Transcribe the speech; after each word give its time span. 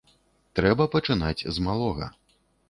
Трэба 0.59 0.87
пачынаць 0.95 1.45
з 1.57 1.67
малога. 1.67 2.09